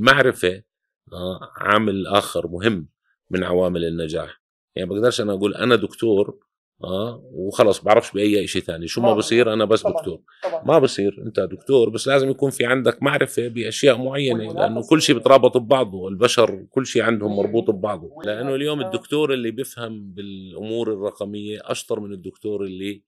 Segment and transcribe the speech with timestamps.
[0.00, 0.62] المعرفه
[1.12, 2.88] آه، عامل آخر مهم
[3.30, 4.40] من عوامل النجاح.
[4.76, 6.38] يعني بقدرش أنا أقول أنا دكتور
[6.84, 8.88] آه وخلص بعرفش بأي شيء ثاني.
[8.88, 9.92] شو ما بصير أنا بس طبعاً.
[9.98, 10.20] دكتور.
[10.44, 10.64] طبعا.
[10.64, 15.16] ما بصير أنت دكتور بس لازم يكون في عندك معرفة بأشياء معينة لأنه كل شيء
[15.18, 18.10] بترابط ببعضه البشر كل شيء عندهم مربوط ببعضه.
[18.24, 23.02] لأنه اليوم الدكتور اللي بيفهم بالأمور الرقمية أشطر من الدكتور اللي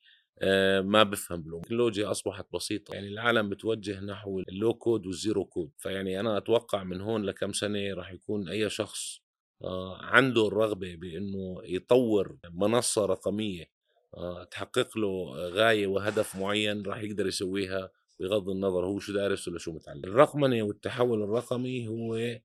[0.82, 2.94] ما بفهم بالامور التكنولوجيا أصبحت بسيطة.
[2.94, 5.70] يعني العالم بتوجه نحو ال low code وال zero code.
[5.78, 9.20] فيعني أنا أتوقع من هون لكم سنة راح يكون أي شخص
[9.64, 13.70] آه، عنده الرغبة بإنه يطور منصة رقمية
[14.14, 17.90] آه، تحقق له غاية وهدف معين راح يقدر يسويها
[18.20, 20.04] بغض النظر هو شو دارس ولا شو متعلم.
[20.04, 22.40] الرقمنة والتحول الرقمي هو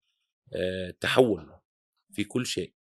[0.54, 1.50] آه، تحول
[2.12, 2.74] في كل شيء.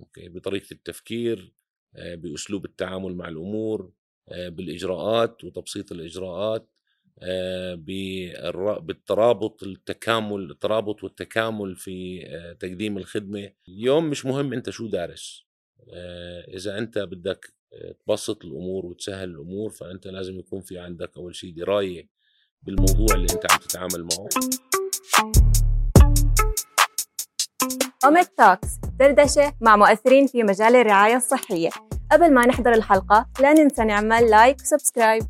[0.00, 1.52] أوكي؟ بطريقة التفكير
[1.96, 3.80] آه، بأسلوب التعامل مع الأمور.
[3.82, 3.92] آه،
[4.28, 6.68] بالإجراءات وتبسيط الإجراءات
[7.22, 7.74] آه،
[8.80, 13.52] بالترابط التكامل الترابط والتكامل في آه، تقديم الخدمة.
[13.68, 15.46] اليوم مش مهم أنت شو دارس
[15.92, 21.34] آه، إذا أنت بدك آه، تبسط الأمور وتسهل الأمور فأنت لازم يكون في عندك أول
[21.34, 22.08] شيء دراية
[22.62, 24.28] بالموضوع اللي أنت عم تتعامل معه.
[28.04, 28.68] أومت Talks
[29.00, 31.70] دردشة مع مؤثرين في مجال الرعاية الصحية.
[32.12, 35.22] قبل ما نحضر الحلقة لا ننسى نعمل like و subscribe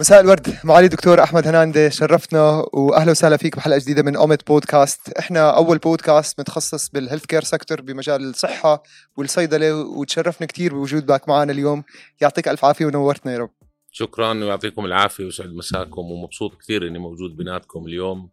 [0.00, 0.58] مساء الورد.
[0.64, 5.78] معالي دكتور أحمد هناندة شرفتنا وأهلا وسهلا فيك بحلقة جديدة من اوميت بودكاست إحنا أول
[5.78, 8.82] بودكاست متخصص بال healthcare sector بمجال الصحة
[9.16, 11.84] والصيدلة وتشرفنا كثير بوجودك معنا اليوم.
[12.20, 13.50] يعطيك ألف عافية ونورتنا يا رب.
[13.90, 18.30] شكرا ويعطيكم العافية ويسعد مساكم ومبسوط كثير إني موجود بيناتكم اليوم.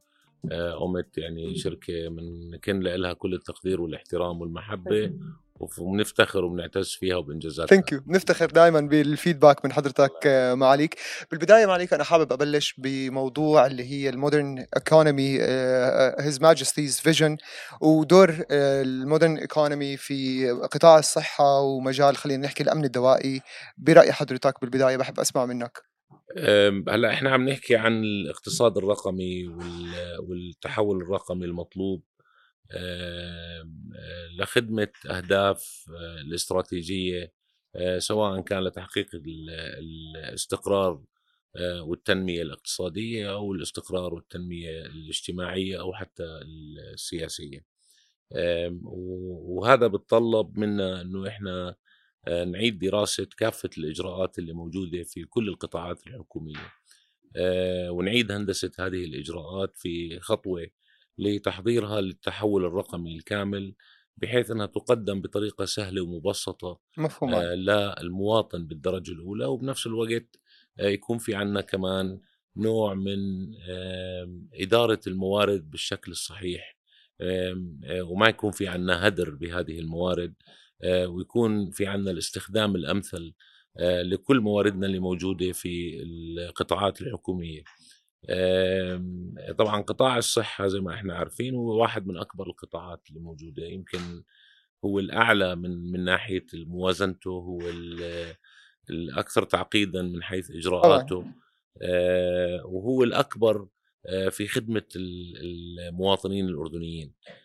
[0.52, 5.14] آه، أومت يعني شركة من كنا لها كل التقدير والاحترام والمحبة
[5.59, 7.67] وف- وبنفتخر وبنعتز فيها وبإنجازاتها.
[7.67, 10.95] Thank you نفتخر دائما بال feedback من حضرتك آه، معاليك.
[11.31, 15.40] بالبداية معاليك أنا حابب أبلش بموضوع اللي هي ال modern economy
[16.20, 17.38] His Majesty's vision
[17.81, 23.42] ودور ال modern economy في قطاع الصحة ومجال خلينا نحكي الأمن الدوائي.
[23.77, 25.91] برأي حضرتك بالبداية بحب أسمع منك.
[26.89, 32.03] هلأ إحنا عم نحكي عن الاقتصاد الرقمي وال- والتحول الرقمي المطلوب
[32.71, 33.69] أه،
[34.39, 37.33] لخدمة أهداف أه، الاستراتيجية
[37.75, 39.49] أه، سواء كان لتحقيق ال-
[40.30, 41.03] الاستقرار
[41.81, 46.23] والتنمية الاقتصادية أو الاستقرار والتنمية الاجتماعية أو حتى
[46.93, 47.65] السياسية.
[48.83, 51.75] وهذا بتطلب منا إنه إحنا آه،
[52.27, 56.73] نعيد دراسة كافة الإجراءات اللي موجودة في كل القطاعات الحكومية.
[57.36, 60.67] آه، ونعيد هندسة هذه الإجراءات في خطوة
[61.17, 63.73] لتحضيرها للتحول الرقمي الكامل
[64.17, 67.33] بحيث أنها تقدم بطريقة سهلة ومبسطة مفهوم.
[67.33, 70.39] آه، للمواطن بالدرجة الأولى وبنفس الوقت
[70.80, 72.20] آه، يكون في عنا كمان
[72.58, 73.52] نوع من
[74.54, 76.77] إدارة الموارد بالشكل الصحيح.
[77.21, 77.55] آه،
[78.02, 80.33] وما يكون في عنا هدر بهذه الموارد.
[80.48, 80.52] آه،
[80.86, 83.33] ويكون في عنا الاستخدام الأمثل
[83.77, 87.64] آه، لكل مواردنا اللي موجودة في القطاعات الحكومية.
[88.30, 93.65] آم، طبعا قطاع الصحة زي ما إحنا عارفين هو واحد من أكبر القطاعات اللي موجودة.
[93.65, 94.23] يمكن
[94.86, 98.33] هو الأعلى من من ناحية موازنته هو ال-
[98.89, 101.25] الأكثر تعقيدا من حيث إجراءاته.
[101.81, 103.67] آه، وهو الأكبر
[104.05, 107.13] آه، في خدمة ال- المواطنين الأردنيين.
[107.30, 107.41] آه،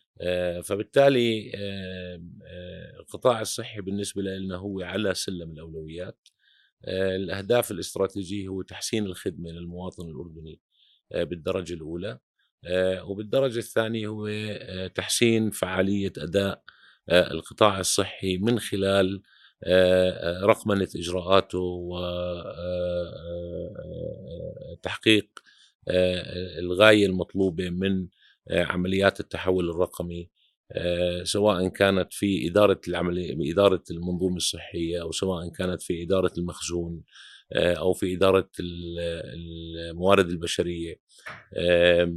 [0.64, 6.28] فبالتالي آه، آه، القطاع الصحي بالنسبة لنا هو على سلم الأولويات.
[6.84, 10.60] آه، الأهداف الاستراتيجية هو تحسين الخدمة للمواطن الأردني
[11.12, 12.18] آه، بالدرجة الأولى.
[12.66, 16.62] آه، وبالدرجة الثانية هو آه، تحسين فعالية أداء
[17.08, 19.22] آه، القطاع الصحي من خلال
[19.64, 20.10] آه،
[20.42, 21.58] آه، رقمنة إجراءاته
[24.72, 25.28] وتحقيق
[26.58, 28.08] الغاية المطلوبة من آه،
[28.50, 30.30] عمليات التحول الرقمي
[30.72, 37.02] آه، سواء كانت في إدارة العملية إدارة المنظومة الصحية أو سواء كانت في إدارة المخزون
[37.52, 38.98] آه، أو في إدارة ال-
[39.90, 40.94] الموارد البشرية
[41.58, 42.12] آه،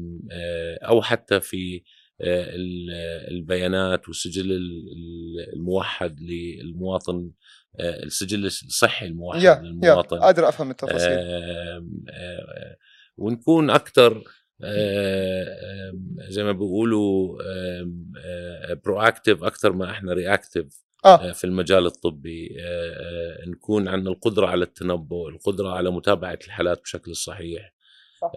[0.83, 1.83] أو حتى في
[2.21, 2.91] آه، ال-
[3.31, 7.31] البيانات والسجل ال- ال- الموحد للمواطن
[7.79, 10.19] آه، السجل الصحي الموحد يا يا للمواطن.
[10.19, 11.11] قادر أفهم التفاصيل.
[11.11, 11.85] آه،
[13.17, 14.23] ونكون أكثر
[16.29, 17.37] زي ما بيقولوا
[18.73, 21.31] proactive أكثر ما إحنا reactive آه.
[21.31, 22.57] في المجال الطبي.
[22.59, 27.73] آه، آه، نكون عندنا القدرة على التنبؤ القدرة على متابعة الحالات بشكل صحيح.
[28.21, 28.31] صح.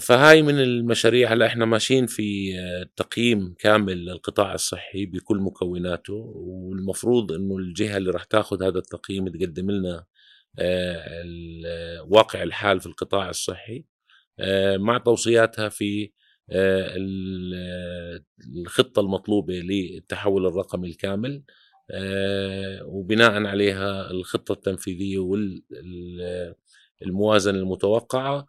[0.00, 1.32] فهاي من المشاريع.
[1.32, 8.10] هلأ إحنا ماشيين في آه، تقييم كامل للقطاع الصحي بكل مكوناته والمفروض إنه الجهة اللي
[8.10, 10.04] راح تاخذ هذا التقييم تقدم لنا
[12.08, 13.84] واقع الحال في القطاع الصحي.
[14.76, 16.10] مع توصياتها في
[18.56, 21.42] الخطة المطلوبة للتحول الرقمي الكامل
[22.84, 25.18] وبناء عليها الخطة التنفيذية
[27.02, 28.46] والموازنة المتوقعة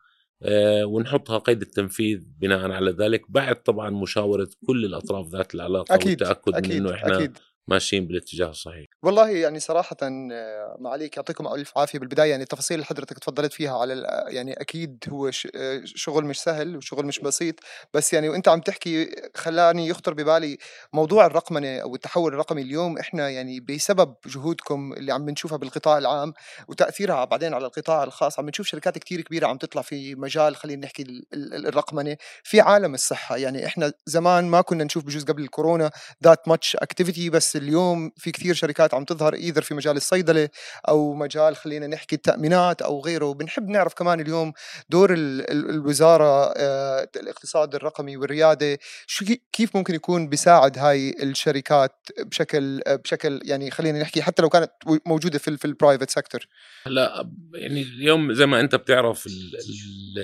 [0.83, 6.55] ونحطها قيد التنفيذ بناء على ذلك بعد طبعا مشاورة كل الأطراف ذات العلاقة أكيد والتأكد
[6.55, 7.38] أكيد من أنه إحنا أكيد.
[7.67, 8.85] ماشيين بالاتجاه الصحيح.
[9.03, 12.29] والله يعني صراحة آه، معاليك يعطيكم ألف عافية بالبداية.
[12.31, 16.77] يعني التفاصيل اللي حضرتك تفضلت فيها على ال- يعني أكيد هو آه، شغل مش سهل
[16.77, 17.56] وشغل مش بسيط.
[17.94, 20.57] بس يعني وأنت عم تحكي خلاني يخطر ببالي
[20.94, 22.97] موضوع الرقمنة أو التحول الرقمي اليوم.
[22.97, 26.33] إحنا يعني بسبب جهودكم اللي عم بنشوفها بالقطاع العام
[26.67, 30.85] وتأثيرها بعدين على القطاع الخاص عم بنشوف شركات كتير كبيرة عم تطلع في مجال خلينا
[30.85, 33.38] نحكي ال- ال- الرقمنة في عالم الصحة.
[33.38, 35.91] يعني إحنا زمان ما كنا نشوف بجوز قبل الكورونا
[36.23, 40.49] that much activity بس اليوم في كثير شركات عم تظهر either في مجال الصيدلة
[40.87, 43.33] أو مجال خلينا نحكي التأمينات أو غيره.
[43.33, 44.53] بنحب نعرف كمان اليوم
[44.89, 48.77] دور ال- ال- الوزارة آه، الاقتصاد الرقمي والريادة.
[49.07, 54.49] شو كي- كيف ممكن يكون بيساعد هاي الشركات بشكل بشكل يعني خلينا نحكي حتى لو
[54.49, 54.71] كانت
[55.05, 56.47] موجودة في ال- في ال private sector
[56.87, 60.19] هلا يعني اليوم زي ما أنت بتعرف ال ال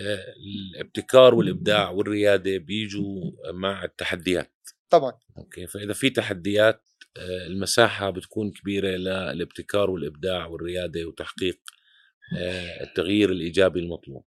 [0.75, 4.51] الابتكار والإبداع والريادة بيجوا مع التحديات.
[4.89, 5.13] طبعا.
[5.37, 11.59] okay فإذا في تحديات آه، المساحة بتكون كبيرة للابتكار والإبداع والريادة وتحقيق
[12.37, 14.25] آه، التغيير الإيجابي المطلوب.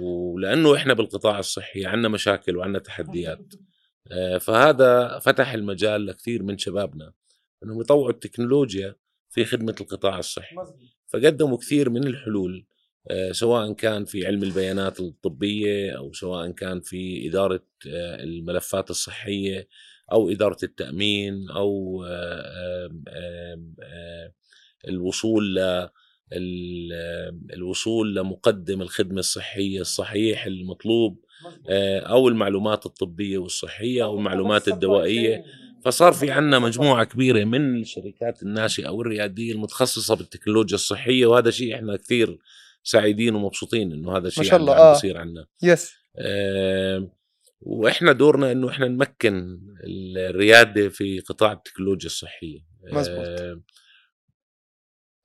[0.00, 3.54] ولأنه إحنا بالقطاع الصحي عندنا مشاكل وعندنا تحديات
[4.12, 7.12] آه، فهذا فتح المجال لكثير من شبابنا
[7.64, 8.94] إنهم يطوعوا التكنولوجيا
[9.30, 10.56] في خدمة القطاع الصحي.
[11.08, 12.66] فقدموا كثير من الحلول
[13.30, 19.68] سواء كان في علم البيانات الطبية أو سواء كان في إدارة آه، الملفات الصحية
[20.12, 22.04] أو إدارة التأمين أو
[24.88, 25.88] الوصول ل
[26.32, 26.92] ال-
[27.52, 31.24] الوصول لمقدم الخدمة الصحية الصحيح المطلوب
[31.68, 35.44] آه، أو المعلومات الطبية والصحية أو المعلومات الدوائية.
[35.84, 41.96] فصار في عنا مجموعة كبيرة من الشركات الناشئة والريادية المتخصصة بالتكنولوجيا الصحية وهذا شيء إحنا
[41.96, 42.38] كثير
[42.82, 44.92] سعيدين ومبسوطين إنه هذا الشيء شاء الله، عم- آه.
[44.92, 45.46] بصير عنا.
[45.62, 47.08] يس آه،
[47.66, 49.60] وإحنا دورنا انه إحنا نمكن
[50.16, 52.58] الريادة في قطاع التكنولوجيا الصحية
[52.92, 53.26] مزبوط.
[53.26, 53.60] آه،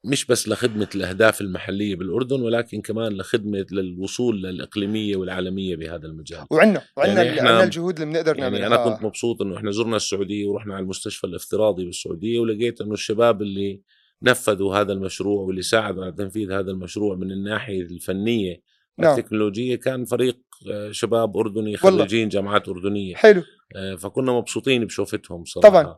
[0.04, 6.82] مش بس لخدمة الأهداف المحلية بالأردن ولكن كمان لخدمة للوصول للإقليمية والعالمية بهذا المجال وعندنا
[6.98, 8.90] وعندنا يعني عندنا الجهود اللي بنقدر يعني نعملها أنا آه.
[8.90, 13.82] كنت مبسوط إنه إحنا زرنا السعودية ورحنا على المستشفى الافتراضي بالسعودية ولقيت إنه الشباب اللي
[14.24, 18.62] نفذوا هذا المشروع واللي ساعدوا على تنفيذ هذا المشروع من الناحية الفنية
[18.98, 19.20] نعم.
[19.20, 20.51] التكنولوجيه كان فريق آه،
[20.92, 21.78] شباب أردني.
[21.78, 23.16] خريجين جامعات أردنية.
[23.16, 23.44] حلو.
[23.76, 25.70] آه، فكنا مبسوطين بشوفتهم صراحة.
[25.70, 25.98] طبعاً.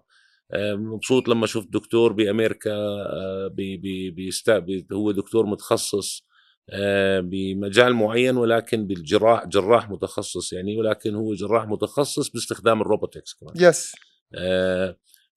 [0.53, 6.25] آه، مبسوط لما شفت دكتور بأمريكا آه، بي بي بيست- بي هو دكتور متخصص
[7.19, 13.53] بمجال معين ولكن بالجراح جراح متخصص يعني ولكن هو جراح متخصص باستخدام ال robotics كمان.
[13.57, 13.91] Yes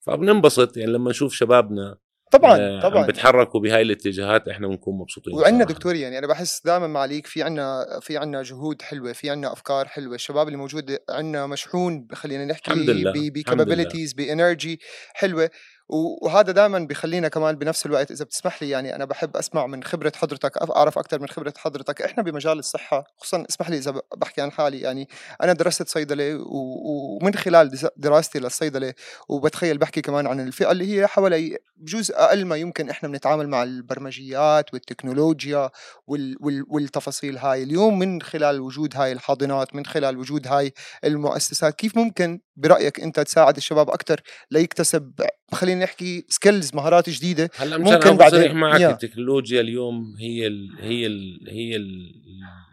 [0.00, 1.96] فبننبسط يعني لما نشوف شبابنا
[2.30, 3.06] طبعا آه، طبعا.
[3.06, 5.64] بتحركوا بهاي الاتجاهات إحنا بنكون مبسوطين وعندنا.
[5.64, 9.88] دكتور يعني أنا بحس دائما معاليك في عنا في عنا جهود حلوة في عنا أفكار
[9.88, 10.14] حلوة.
[10.14, 14.80] الشباب اللي موجود عنا مشحون خلينا نحكي ب capabilities ب energy
[15.14, 15.50] حلوة.
[15.88, 20.12] وهذا دائما بخلينا كمان بنفس الوقت إذا بتسمح لي يعني أنا بحب أسمع من خبرة
[20.16, 22.02] حضرتك أعرف أكثر من خبرة حضرتك.
[22.02, 25.08] إحنا بمجال الصحة خصوصا اسمح لي إذا بحكي عن حالي يعني
[25.42, 28.94] أنا درست صيدلة ومن خلال دراستي للصيدلة
[29.28, 33.62] وبتخيل بحكي كمان عن الفئة اللي هي حوالي بجوز أقل ما يمكن إحنا بنتعامل مع
[33.62, 35.70] البرمجيات والتكنولوجيا
[36.06, 37.62] وال وال والتفاصيل هاي.
[37.62, 40.72] اليوم من خلال وجود هاي الحاضنات من خلال وجود هاي
[41.04, 45.12] المؤسسات كيف ممكن برأيك أنت تساعد الشباب أكثر ليكتسب
[45.52, 48.90] خلينا نحكي skills مهارات جديدة هلا ممكن بعدين- صريح معك يا.
[48.90, 52.12] التكنولوجيا اليوم هي ال هي ال هي ال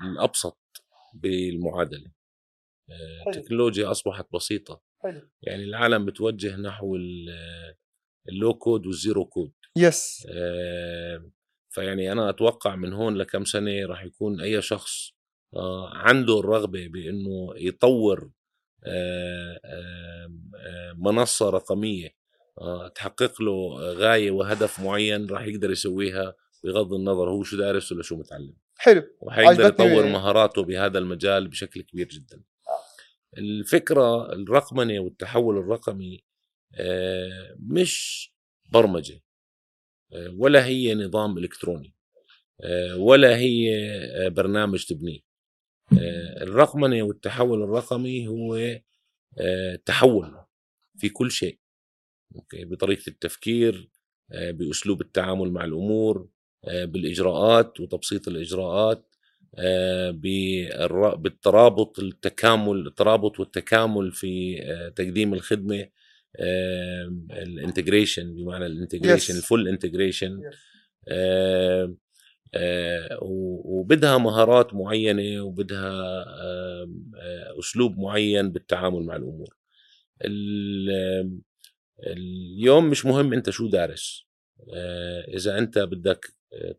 [0.01, 0.57] الأبسط
[1.13, 2.11] بالمعادلة
[2.89, 3.33] آه، حلو.
[3.33, 5.29] التكنولوجيا أصبحت بسيطة حلو.
[5.41, 7.75] يعني العالم بتوجه نحو ال-
[8.29, 11.29] ال low code وال zero code yes آه،
[11.69, 15.11] فيعني أنا أتوقع من هون لكم سنة راح يكون أي شخص
[15.55, 18.31] آه، عنده الرغبة بإنه يطور
[18.85, 22.13] آه، آه، آه، منصة رقمية آه،
[22.95, 28.15] تحقق له غاية وهدف معين راح يقدر يسويها بغض النظر هو شو دارس ولا شو
[28.15, 28.55] متعلم.
[28.77, 29.03] حلو.
[29.21, 32.43] وحيقدر يطور مهاراته بهذا المجال بشكل كبير جدا.
[33.37, 36.23] الفكرة الرقمنة والتحول الرقمي
[36.75, 38.29] آه، مش
[38.69, 39.21] برمجة
[40.13, 41.95] آه، ولا هي نظام إلكتروني
[42.63, 43.75] آه، ولا هي
[44.25, 45.19] آه، برنامج تبنيه.
[45.93, 48.55] آه، الرقمنة والتحول الرقمي هو
[49.39, 50.35] آه، تحول
[50.97, 51.59] في كل شيء.
[52.35, 53.89] okay بطريقة التفكير
[54.31, 56.27] آه، بأسلوب التعامل مع الأمور
[56.65, 59.07] آه، بالإجراءات وتبسيط الإجراءات
[59.57, 60.11] آه،
[61.17, 64.55] بالترابط التكامل الترابط والتكامل في
[64.95, 65.89] تقديم الخدمة
[67.31, 69.09] ال integration بمعنى ال integration.
[69.37, 70.41] ال full integration
[73.21, 76.25] وبدها مهارات معينة وبدها
[77.59, 79.55] أسلوب معين بالتعامل مع الأمور
[80.21, 81.39] ال-
[82.07, 84.25] اليوم مش مهم انت شو دارس.
[84.75, 86.25] آه، إذا انت بدك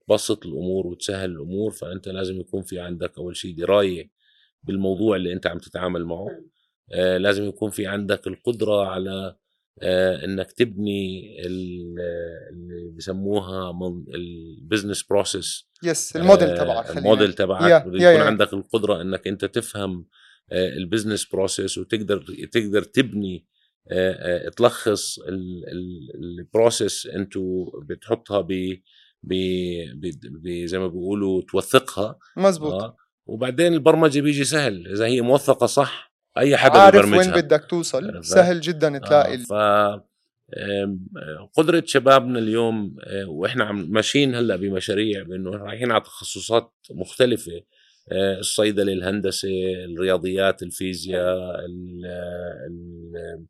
[0.06, 4.11] تبسط الأمور وتسهل الأمور فأنت لازم يكون في عندك أول شيء دراية
[4.62, 6.28] بالموضوع اللي انت عم تتعامل معه.
[6.92, 9.37] آه، لازم يكون في عندك القدرة على
[9.83, 11.97] آه، إنك تبني ال-
[12.52, 13.73] اللي بسموها
[14.14, 17.83] ال business process yes ال model تبعك الموديل تبعك.
[17.87, 18.23] يكون يا.
[18.25, 20.06] عندك القدرة إنك انت تفهم
[20.52, 23.47] ال business process وتقدر تقدر تبني
[24.57, 25.19] تلخص
[26.14, 28.53] ال process انتو بتحطها ب
[29.23, 32.19] ب- زي ما بيقولوا توثقها.
[32.37, 34.88] مزبوط آه وبعدين البرمجة بيجي سهل.
[34.88, 39.37] إذا هي موثقة صح أي حدا عارف وين بيبرمجها بدك توصل؟ سهل جدا تلاقي آه
[39.37, 39.53] ف
[40.57, 40.97] آه،
[41.57, 47.53] قدرة شبابنا اليوم آه، وإحنا عم ماشيين هلأ بمشاريع بإنه رايحين على تخصصات مختلفة.
[48.12, 49.49] آه، الصيدلة الهندسة
[49.84, 52.06] الرياضيات الفيزياء ال-
[52.66, 53.44] ال-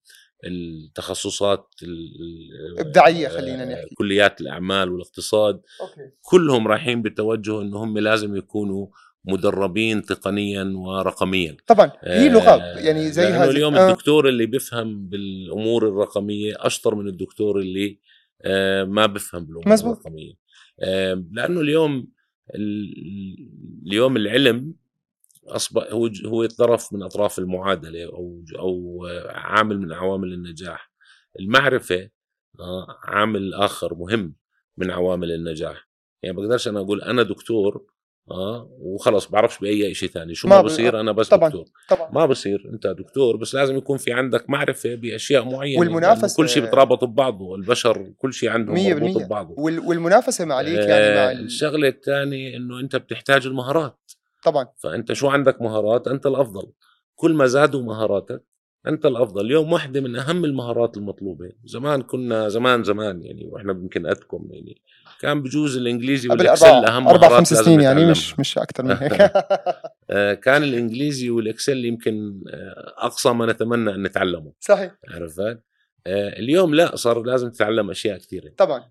[0.46, 1.88] التخصصات ال-
[2.20, 3.94] ال- إبداعية خلينا آه، نحكي.
[3.94, 8.86] كليات الأعمال والاقتصاد أوكي كلهم رايحين بتوجه إنه هم لازم يكونوا
[9.24, 13.88] مدربين تقنيا ورقميا طبعا هي لغه آه، يعني زي لأنه هذه اليوم آه.
[13.90, 17.98] الدكتور اللي بيفهم بالأمور الرقمية أشطر من الدكتور اللي
[18.42, 19.96] آه، ما بيفهم بالأمور مزبوط.
[19.98, 20.32] الرقمية
[20.80, 22.06] آه، لأنه اليوم ال-
[22.54, 24.74] اليوم العلم
[25.46, 30.90] اصبح هو هو طرف من أطراف المعادلة أو أو عامل من عوامل النجاح.
[31.40, 32.10] المعرفة
[32.60, 34.34] آه، عامل آخر مهم
[34.76, 35.88] من عوامل النجاح.
[36.22, 37.86] يعني بقدرش أنا أقول أنا دكتور
[38.30, 40.34] آه وخلص بعرفش بأي شيء ثاني.
[40.34, 41.48] شو ما ما بصير أنا بس طبعاً.
[41.48, 41.64] دكتور.
[41.88, 42.10] طبعا.
[42.12, 46.62] ما بصير أنت دكتور بس لازم يكون في عندك معرفة بأشياء معينة لأنه كل شيء
[46.66, 47.54] بترابط ببعضه.
[47.54, 49.22] البشر كل شيء عندهم مربوط.
[49.22, 49.54] ببعضه.
[49.58, 53.98] وال- والمنافسة مع عليك يعني مع آه، ال- الشغلة الثانية إنه أنت بتحتاج المهارات.
[54.44, 54.66] طبعا.
[54.82, 56.72] فأنت شو عندك مهارات؟ أنت الأفضل.
[57.14, 58.42] كل ما زادوا مهاراتك
[58.86, 59.46] أنت الأفضل.
[59.46, 61.52] اليوم واحدة من أهم المهارات المطلوبة.
[61.64, 64.80] زمان كنا زمان زمان يعني وإحنا يمكن قدكم يعني.
[65.20, 68.10] كان بجوز الإنجليزي والإكسل أهم أربع مهارات خمس سنين يعني نتعلمها.
[68.10, 69.32] مش مش أكثر من هيك.
[70.10, 74.52] آه، كان الإنجليزي والإكسل يمكن آه، أقصى ما نتمنى أن نتعلمه.
[74.60, 74.92] صحيح.
[75.08, 75.60] عرفت؟
[76.06, 78.50] آه، اليوم لا صار لازم تتعلم أشياء كثيرة.
[78.56, 78.84] طبعا.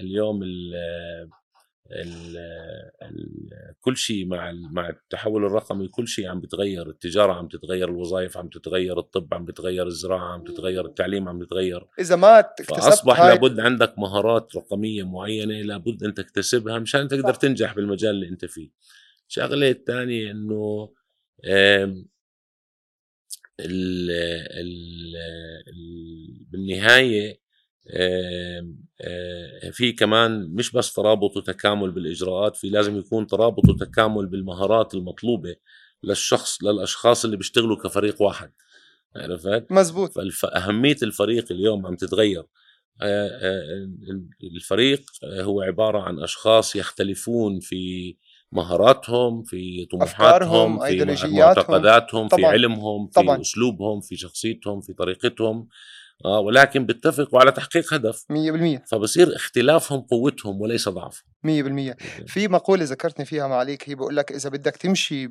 [0.00, 0.40] اليوم
[1.92, 8.36] ال كل شيء مع مع التحول الرقمي كل شيء عم بيتغير التجارة عم تتغير الوظائف
[8.36, 13.20] عم تتغير الطب عم بيتغير الزراعة عم تتغير التعليم عم بيتغير إذا ما اكتسبت فأصبح
[13.20, 17.34] هاي لابد عندك مهارات رقمية معينة لابد أن تكتسبها مشان تقدر.
[17.34, 18.70] تنجح بالمجال اللي أنت فيه.
[19.28, 20.92] الشغله الثانية إنه
[26.50, 27.45] بالنهاية
[29.72, 35.56] في كمان مش بس ترابط وتكامل بالإجراءات في لازم يكون ترابط وتكامل بالمهارات المطلوبة
[36.02, 38.50] للشخص للأشخاص اللي بيشتغلوا كفريق واحد
[39.16, 42.44] عرفت؟ مزبوط فأهمية الفريق اليوم عم تتغير
[44.44, 48.16] الفريق هو عبارة عن أشخاص يختلفون في
[48.52, 51.28] مهاراتهم في طموحاتهم في.
[51.28, 52.50] معتقداتهم في طبعاً.
[52.50, 53.40] علمهم في طبعاً.
[53.40, 55.68] أسلوبهم في شخصيتهم في طريقتهم
[56.24, 58.24] آه ولكن بيتفقوا على تحقيق هدف.
[58.32, 61.22] 100% فبصير اختلافهم قوتهم وليس ضعفهم.
[61.46, 61.94] 100%
[62.26, 65.28] في مقولة ذكرتني فيها معاليك هي بقول لك إذا بدك تمشي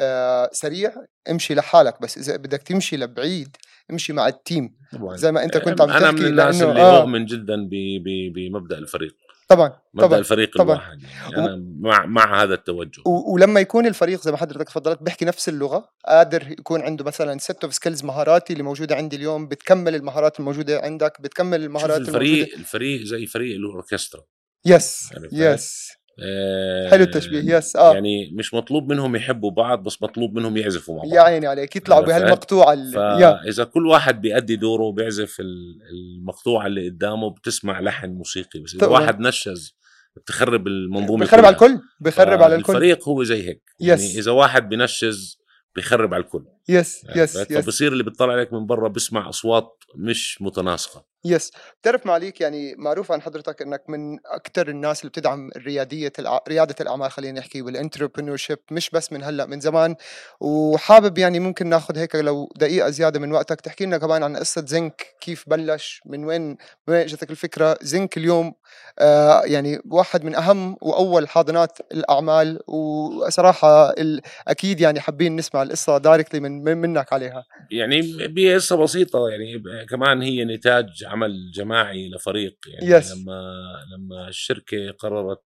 [0.00, 0.92] آه سريع
[1.30, 3.56] امشي لحالك بس إذا بدك تمشي لبعيد
[3.90, 5.16] امشي مع ال team طبعا.
[5.16, 7.00] زي ما أنت كنت عم أنا من تحكي الناس اللي آه.
[7.02, 9.16] أؤمن جدا ب- ب- بمبدأ الفريق.
[9.54, 10.76] طبعا طبعا الفريق طبعاً.
[10.76, 15.02] الواحد يعني أنا مع مع هذا التوجه و- ولما يكون الفريق زي ما حضرتك تفضلت
[15.02, 19.48] بيحكي نفس اللغة قادر يكون عنده مثلا set of skills مهاراتي اللي موجودة عندي اليوم
[19.48, 24.22] بتكمل المهارات الموجودة عندك بتكمل المهارات الموجودة الفريق الفريق زي فريق الأوركسترا
[24.66, 25.88] yes عرفت؟ yes
[26.20, 30.96] آه، حلو التشبيه yes آه يعني مش مطلوب منهم يحبوا بعض بس مطلوب منهم يعزفوا
[30.96, 36.66] مع بعض يا عيني عليك يطلعوا؟ بهالمقطوعه فاذا كل واحد بيأدي دوره وبيعزف ال- المقطوعه
[36.66, 38.86] اللي قدامه بتسمع لحن موسيقي بس إذا.
[38.86, 39.76] واحد نشز
[40.16, 41.52] بتخرب المنظومة بخرب على.
[41.54, 43.88] الكل بخرب على الكل الفريق هو زي هيك yes.
[43.88, 45.38] يعني إذا واحد بنشز
[45.76, 50.42] بيخرب على الكل yes yes؟ yes فبصير اللي بيطلع عليك من برا بيسمع أصوات مش
[50.42, 51.12] متناسقة.
[51.24, 56.40] yes بتعرف معاليك يعني معروف عن حضرتك إنك من أكثر الناس اللي بتدعم رياديه الع...
[56.48, 58.36] ريادة الأعمال خلينا نحكي وال entrepreneur
[58.70, 59.96] مش بس من هلأ من زمان.
[60.40, 64.64] وحابب يعني ممكن ناخذ هيك لو دقيقة زيادة من وقتك تحكي لنا كمان عن قصة
[64.66, 66.56] زينك كيف بلش من وين من
[66.88, 68.54] وين اجتك الفكرة؟ زينك اليوم
[68.98, 74.20] آه يعني واحد من أهم وأول حاضنات الأعمال وصراحة ال...
[74.48, 80.22] أكيد يعني حابين نسمع القصة directly من من- منك عليها يعني بقصة بسيطة يعني كمان
[80.22, 83.12] هي نتاج عمل جماعي لفريق يعني Yes.
[83.12, 83.52] لما
[83.96, 85.42] لما الشركة قررت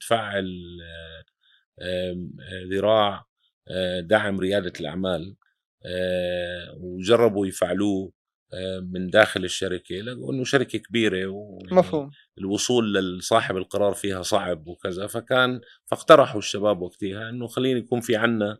[0.00, 0.46] تفعل
[2.72, 3.24] ذراع
[3.70, 5.36] آه، دعم ريادة الأعمال
[5.86, 8.12] آه، وجربوا يفعلوه
[8.54, 14.66] آه، من داخل الشركة لقوا إنه شركة كبيرة ويعني مفهوم الوصول لصاحب القرار فيها صعب
[14.68, 18.58] وكذا فكان فاقترحوا الشباب وقتها إنه خلينا يكون في عنا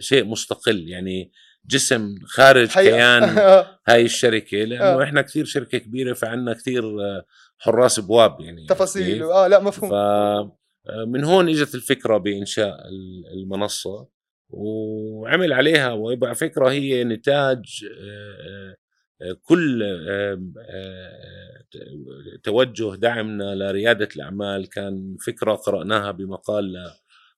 [0.00, 1.32] شيء مستقل يعني
[1.66, 2.96] جسم خارج حقيقة.
[2.96, 3.22] كيان
[3.88, 5.02] هاي الشركة لأنه آه.
[5.02, 7.24] إحنا كثير شركة كبيرة فعنا كثير آه،
[7.58, 14.08] حراس ابواب يعني تفاصيل؟ آه لا مفهوم فمن هون إجت الفكرة بإنشاء ال- المنصة
[14.50, 18.76] وعمل عليها ويبقى فكرة هي نتاج آه،
[19.22, 26.90] آه، كل آه، آه، توجه دعمنا لريادة الأعمال كان فكرة قرأناها بمقال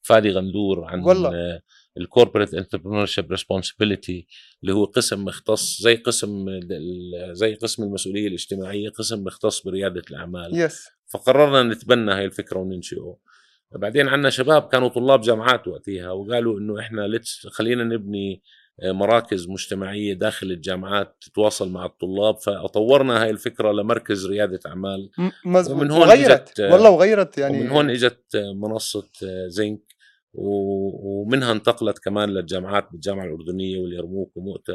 [0.03, 1.61] فادي غندور عن والله.
[2.01, 4.27] ال corporate entrepreneurship responsibility
[4.63, 6.47] اللي هو قسم مختص زي قسم
[7.33, 10.51] زي قسم المسؤولية الاجتماعية قسم مختص بريادة الأعمال.
[10.61, 13.17] yes فقررنا نتبنى هاي الفكرة وننشئه.
[13.73, 18.43] بعدين عندنا شباب كانوا طلاب جامعات وقتها وقالوا إنه إحنا let's خلينا نبني
[18.83, 22.37] آه، مراكز مجتمعية داخل الجامعات تتواصل مع الطلاب.
[22.39, 25.11] فطورنا هاي الفكرة لمركز ريادة أعمال.
[25.19, 26.49] م- مزبوط ومن هون وغيرت.
[26.49, 27.59] إجت- والله وغيرت يعني.
[27.61, 29.09] ومن هون إجت منصة
[29.47, 30.00] زنك و-
[30.35, 34.75] ومنها انتقلت كمان للجامعات بالجامعة الأردنية واليرموك ومؤتة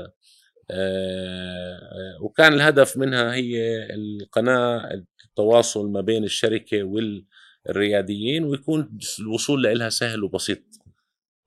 [0.72, 4.90] آه، آه، وكان الهدف منها هي القناة
[5.26, 6.84] التواصل ما بين الشركة
[7.68, 10.85] والرياديين ويكون الوصول لها سهل وبسيط.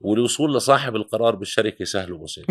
[0.00, 2.44] والوصول لصاحب القرار بالشركة سهل وبسيط.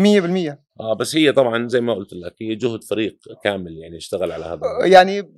[0.80, 4.44] آه بس هي طبعا زي ما قلت لك هي جهد فريق كامل يعني اشتغل على
[4.44, 5.32] هذا يعني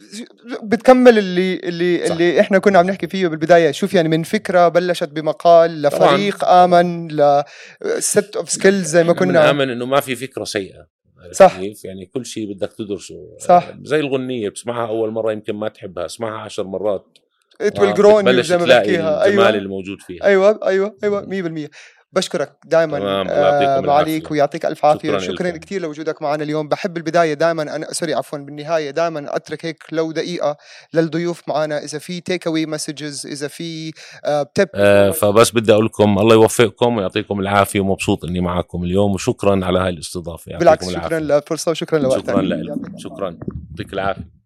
[0.62, 2.12] بتكمل اللي اللي صح.
[2.12, 3.71] اللي إحنا كنا عم نحكي فيه بالبداية.
[3.71, 7.09] شوف يعني من فكرة بلشت بمقال لفريق آمن
[7.83, 9.47] ل set of skills زي ما كنا كنا.
[9.47, 10.87] نآمن إنه ما في فكرة سيئة
[11.32, 11.61] صح.
[11.61, 13.37] كيف؟ يعني كل شيء بدك تدرسه.
[13.39, 13.73] صح.
[13.82, 17.19] زي الغنية بتسمعها أول مرة يمكن ما تحبها اسمعها عشر مرات.
[17.60, 20.25] it will grow بتبلش زي ما تلاقي بحكيها الجمال أيوه الموجود فيها.
[20.25, 21.71] أيوه أيوه أيوه 100%
[22.12, 23.23] بشكرك دائما آه
[23.80, 24.23] معاليك العافية.
[24.30, 25.18] ويعطيك ألف عافية.
[25.18, 25.50] شكراً شكرا.
[25.50, 26.68] كثير لوجودك معنا اليوم.
[26.68, 30.56] بحب البداية دائما أنا sorry عفوا بالنهاية دائما أترك هيك لو دقيقة
[30.94, 31.78] للضيوف معنا.
[31.84, 33.92] إذا في take away messages إذا في
[34.25, 39.12] آه بتب آه فبس بدي أقول لكم الله يوفقكم ويعطيكم العافية ومبسوط إني معكم اليوم.
[39.12, 40.58] وشكرا على هاي الاستضافة.
[40.58, 40.90] بالعكس.
[40.90, 42.30] شكرا للفرصه وشكرا لوقتك.
[42.30, 43.38] شكرا لك شكرا.
[43.70, 44.40] يعطيك العافية.